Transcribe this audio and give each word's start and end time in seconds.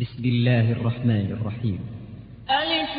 بسم 0.00 0.24
الله 0.24 0.72
الرحمن 0.72 1.26
الرحيم. 1.40 1.80
ألف 2.50 2.90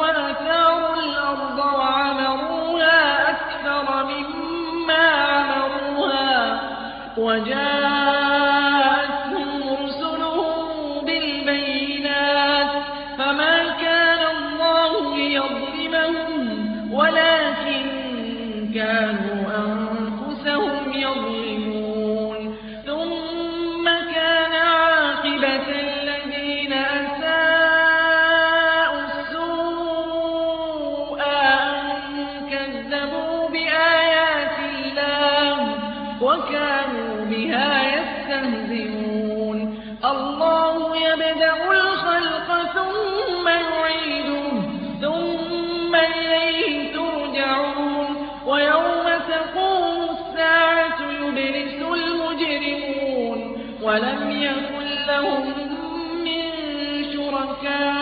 وَأَثَارُوا 0.00 0.94
الْأَرْضَ 0.96 1.58
وَعَمَرُوهَا 1.58 3.30
أَكْثَرَ 3.30 4.04
مِمَّا 4.04 5.08
عَمَرُوهَا 5.10 6.60
ولم 53.92 54.30
يكن 54.30 55.06
لهم 55.08 55.44
من 56.24 56.42
شركاء 57.12 58.01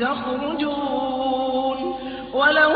تخرجون 0.00 1.78
وله 2.34 2.74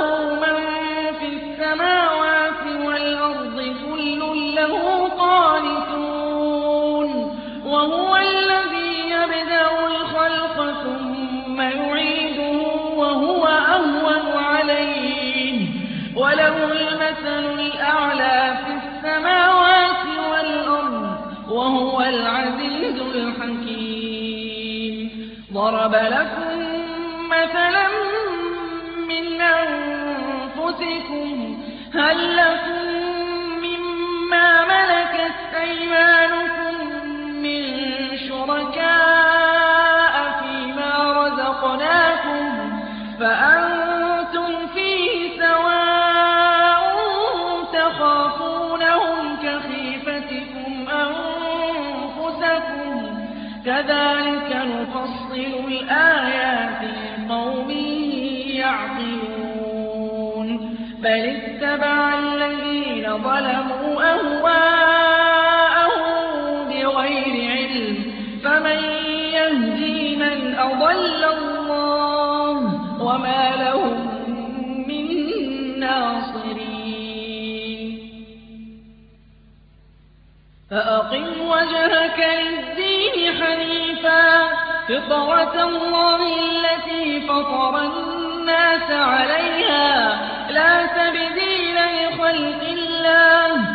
وجهك 81.64 82.18
للدين 82.18 83.42
حنيفا. 83.42 84.48
فطرة 84.88 85.64
الله 85.64 86.16
التي 86.16 87.20
فطر 87.20 87.82
الناس 87.82 88.90
عليها. 88.90 90.18
لا 90.50 90.86
تبديل 90.86 91.76
لخلق 91.76 92.62
الله. 92.62 93.73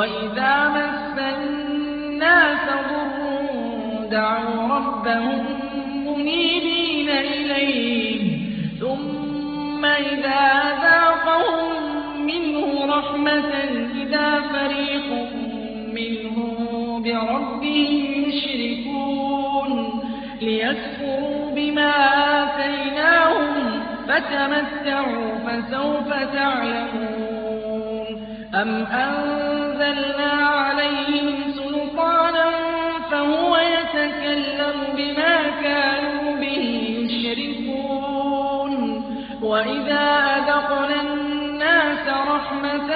وإذا 0.00 0.68
مس 0.68 1.18
الناس 1.18 2.66
ضر 2.90 4.08
دعوا 4.10 4.68
ربهم 4.76 5.44
منيبين 6.06 7.08
إليه 7.08 8.22
ثم 8.80 9.84
إذا 9.84 10.62
ذاقهم 10.82 11.72
منه 12.26 12.86
رحمة 12.86 13.52
إذا 14.02 14.40
فريق 14.40 15.08
منهم 15.94 17.02
بربهم 17.02 18.24
يشركون 18.26 20.02
ليكفروا 20.40 21.50
بما 21.54 21.92
آتيناهم 22.42 23.82
فتمتعوا 24.08 25.34
فسوف 25.46 26.08
تعلمون 26.34 27.30
أم 28.54 28.86
أنزلنا 29.80 30.32
عليهم 30.32 31.52
سلطانا 31.52 32.50
فهو 33.10 33.56
يتكلم 33.56 34.76
بما 34.96 35.36
كانوا 35.62 36.36
به 36.36 36.64
يشركون. 37.10 38.72
وإذا 39.42 40.06
أذقنا 40.36 41.00
الناس 41.00 42.08
رحمة 42.08 42.90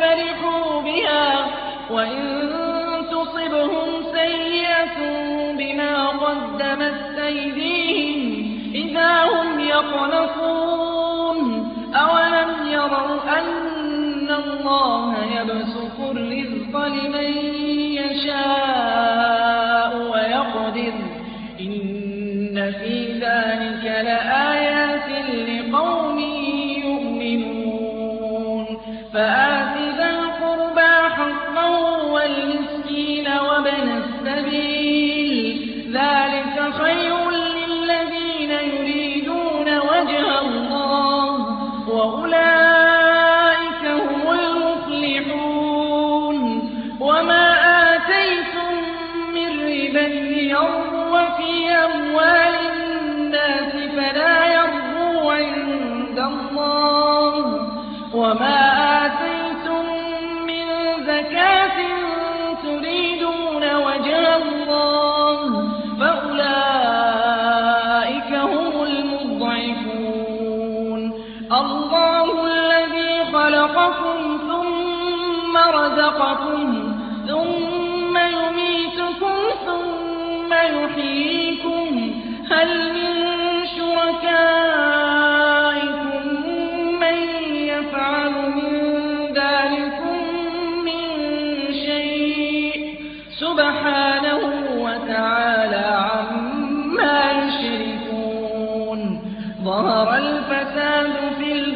فرحوا 0.00 0.82
بها 0.82 1.46
وإن 1.90 2.50
تصبهم 3.10 3.88
سيئة 4.12 4.96
بما 5.58 6.08
قدمت 6.08 7.18
أيديهم 7.18 8.20
إذا 8.74 9.24
هم 9.24 9.60
يقنطون. 9.60 10.51
وأولئك 42.21 42.50
الله 71.60 72.46
الذي 72.46 73.32
خلقكم 73.32 74.38
ثم 74.48 75.56
رزقكم 75.56 76.81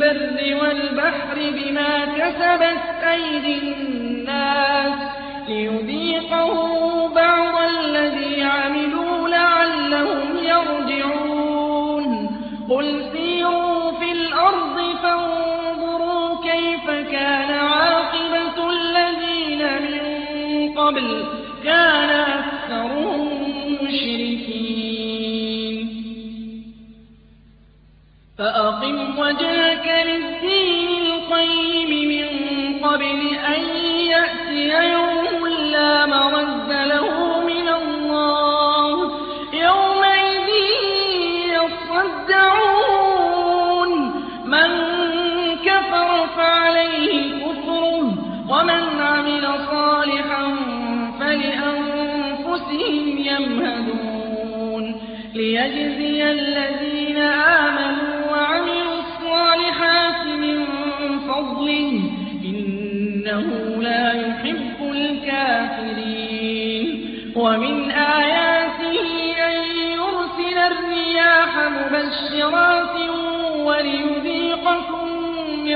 البر 0.06 0.64
والبحر 0.64 1.34
بما 1.34 2.04
كسبت 2.04 3.04
أيدي 3.12 3.58
الناس 3.58 4.98
ليذيقهم 5.48 7.12
بعض 7.14 7.54
الذي 7.70 8.42
عملوا 8.42 9.28
لعلهم 9.28 10.36
يرجعون. 10.42 12.06
قل 12.70 13.02
سيروا 13.12 13.92
في 13.92 14.12
الأرض 14.12 14.80
فانظروا 15.02 16.42
كيف 16.42 16.90
كان 17.10 17.50
عاقبة 17.50 18.70
الذين 18.70 19.82
من 19.82 20.74
قبل. 20.74 21.25
فأقم 28.38 29.18
وجهك 29.18 30.04
للدين 30.06 31.06
القيم 31.14 32.08
من 32.08 32.28
قبل 32.86 33.25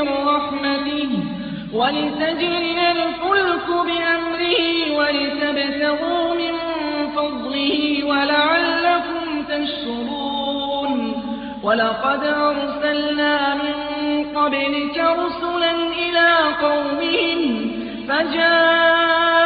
من 0.02 0.28
رحمته 0.28 1.10
ولتجري 1.74 2.78
الفلك 2.92 3.66
بأمره 3.88 4.60
ولتبتغوا 4.98 6.34
من 6.34 6.54
فضله 7.16 8.04
ولعلكم 8.04 9.24
تشكرون. 9.48 10.92
ولقد 11.62 12.22
أرسلنا 12.24 13.54
من 13.54 13.76
قبلك 14.34 14.96
رسلا 14.96 15.72
إلى 16.02 16.28
قومهم 16.62 17.40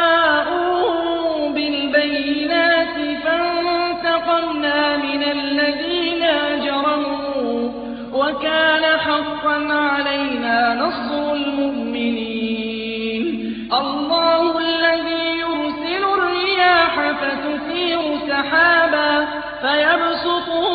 فجاءوا 0.05 1.49
بالبينات 1.49 2.95
فانتقمنا 3.23 4.97
من 4.97 5.21
الذين 5.23 6.23
أجرموا 6.23 7.71
وكان 8.13 8.84
حقا 9.45 9.73
علينا 9.73 10.75
نصر 10.75 11.33
المؤمنين. 11.33 13.25
الله 13.73 14.59
الذي 14.59 15.39
يرسل 15.39 16.03
الرياح 16.17 16.93
فتثير 17.21 18.01
سحابا 18.27 19.27
فيبسطه 19.61 20.74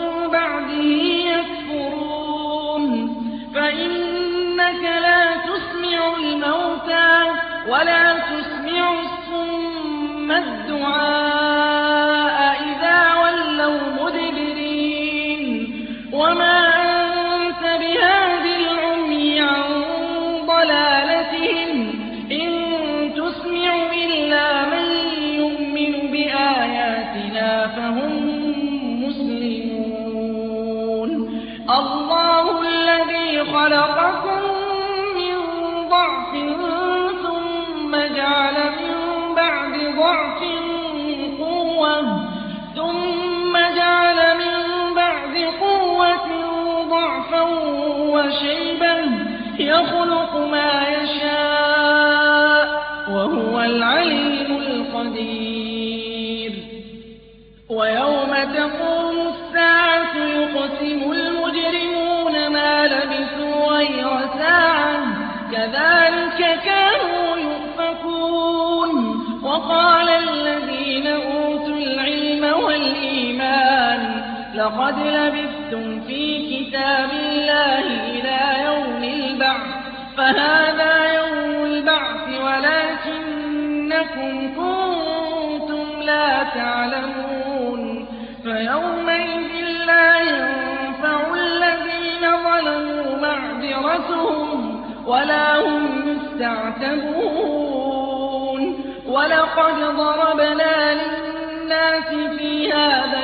بعده 0.31 0.83
يكفرون. 1.33 2.91
فإنك 3.55 4.83
لا 4.83 5.35
تسمع 5.35 6.15
الموتى 6.17 7.31
ولا 7.67 8.17
تسمع 8.17 8.93
الصم 9.01 10.31
الدعاء. 10.31 11.40
الله 31.79 32.61
الذي 32.61 33.45
خلقكم 33.53 34.41
من 35.15 35.35
ضعف 35.89 36.33
جعل 38.15 38.53
من 38.81 38.95
بعد 39.35 39.73
ضعف 39.97 40.39
قوة 41.39 42.01
ثم 42.75 43.53
جعل 43.75 44.37
من 44.37 44.57
بعد 44.95 45.35
قوة 45.61 46.27
ضعفا 46.89 47.41
وشيبا 47.99 48.95
يخلق 49.59 50.37
ما 50.51 50.87
يشاء 50.87 52.65
وهو 53.11 53.61
العليم 53.61 54.57
القدير. 54.57 56.53
ويوم 57.69 58.33
تقوم 58.55 59.00
لقد 74.71 74.97
لبثتم 74.99 76.01
في 76.07 76.23
كتاب 76.49 77.09
الله 77.11 77.85
إلى 78.09 78.39
يوم 78.65 79.03
البعث 79.03 79.67
فهذا 80.17 81.13
يوم 81.13 81.63
البعث 81.63 82.27
ولكنكم 82.43 83.75
كنتم 84.55 86.01
لا 86.01 86.43
تعلمون 86.43 88.07
فيومئذ 88.43 89.51
لا 89.85 90.19
ينفع 90.19 91.33
الذين 91.33 92.23
ظلموا 92.43 93.17
معذرتهم 93.21 94.85
ولا 95.07 95.59
هم 95.59 95.83
يستعتبون 96.07 97.51
وَلَقَدْ 99.07 99.77
ضَرَبْنَا 99.97 100.93
لِلنَّاسِ 100.93 102.09
فِي 102.37 102.73
هَٰذَا 102.73 103.21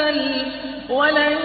بل 0.00 0.20
ولن 0.90 1.36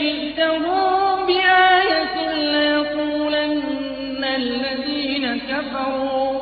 جئتهم 0.00 1.26
بآية 1.26 2.16
ليقولن 2.52 4.24
الذين 4.24 5.24
كفروا 5.38 6.32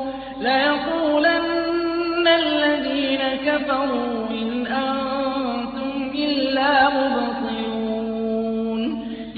ليقولن 0.41 2.27
الذين 2.29 3.23
كفروا 3.47 4.29
إن 4.31 4.67
أنتم 4.67 6.13
إلا 6.15 6.73
مبطلون. 6.89 8.81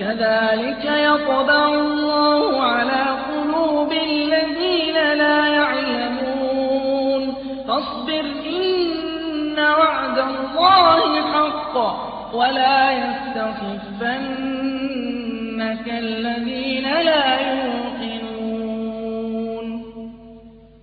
كذلك 0.00 0.84
يطبع 0.84 1.68
وَلَا 12.32 12.90
لَا 12.90 14.41